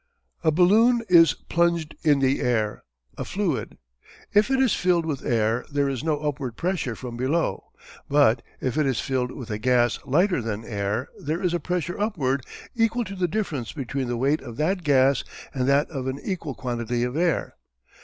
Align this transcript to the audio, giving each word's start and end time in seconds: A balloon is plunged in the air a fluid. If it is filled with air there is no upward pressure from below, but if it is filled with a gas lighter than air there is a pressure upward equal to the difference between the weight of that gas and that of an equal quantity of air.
A 0.43 0.49
balloon 0.49 1.03
is 1.09 1.35
plunged 1.35 1.95
in 2.01 2.21
the 2.21 2.41
air 2.41 2.83
a 3.19 3.23
fluid. 3.23 3.77
If 4.33 4.49
it 4.49 4.59
is 4.59 4.73
filled 4.73 5.05
with 5.05 5.23
air 5.23 5.63
there 5.71 5.87
is 5.87 6.03
no 6.03 6.17
upward 6.21 6.57
pressure 6.57 6.95
from 6.95 7.17
below, 7.17 7.65
but 8.09 8.41
if 8.59 8.79
it 8.79 8.87
is 8.87 8.99
filled 8.99 9.31
with 9.31 9.51
a 9.51 9.59
gas 9.59 9.99
lighter 10.03 10.41
than 10.41 10.65
air 10.65 11.09
there 11.19 11.43
is 11.43 11.53
a 11.53 11.59
pressure 11.59 11.99
upward 11.99 12.43
equal 12.75 13.03
to 13.03 13.15
the 13.15 13.27
difference 13.27 13.73
between 13.73 14.07
the 14.07 14.17
weight 14.17 14.41
of 14.41 14.57
that 14.57 14.83
gas 14.83 15.23
and 15.53 15.67
that 15.67 15.87
of 15.91 16.07
an 16.07 16.19
equal 16.23 16.55
quantity 16.55 17.03
of 17.03 17.15
air. 17.15 17.55